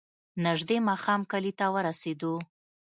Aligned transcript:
نژدې 0.45 0.77
ماښام 0.89 1.21
کلي 1.31 1.51
ته 1.59 1.65
ورسېدو. 1.73 2.33